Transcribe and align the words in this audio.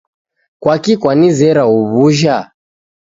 Kwaki 0.61 0.93
kwanizera 1.01 1.61
uw'ujha? 1.75 2.37